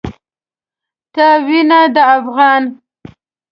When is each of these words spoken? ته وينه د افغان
ته 1.13 1.27
وينه 1.45 1.79
د 1.93 1.95
افغان 2.17 2.63